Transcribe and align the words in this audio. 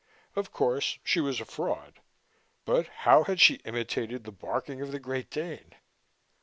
Of 0.35 0.51
course, 0.51 0.97
she 1.03 1.19
was 1.19 1.39
a 1.39 1.45
fraud, 1.45 1.99
but 2.65 2.87
how 2.87 3.23
had 3.25 3.39
she 3.39 3.61
imitated 3.65 4.23
the 4.23 4.31
barking 4.31 4.81
of 4.81 4.91
the 4.91 4.97
Great 4.99 5.29
Dane? 5.29 5.75